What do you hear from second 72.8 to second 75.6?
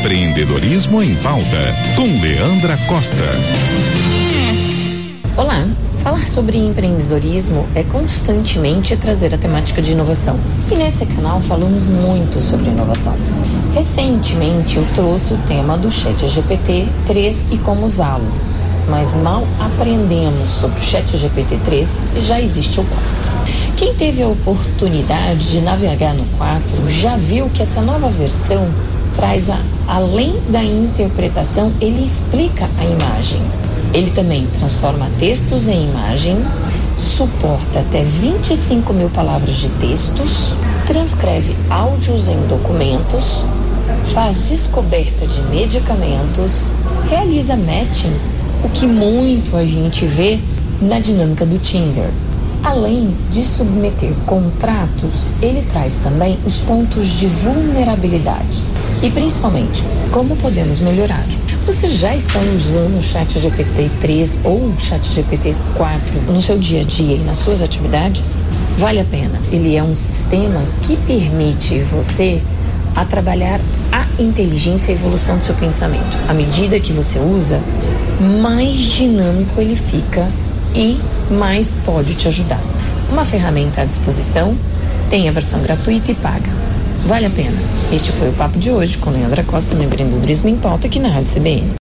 a trabalhar a inteligência e a evolução do seu